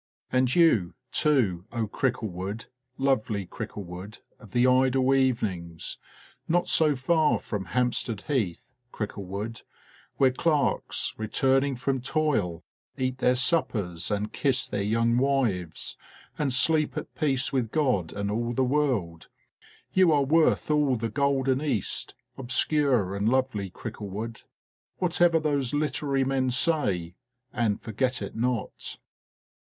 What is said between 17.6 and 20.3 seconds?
God and all the world, you are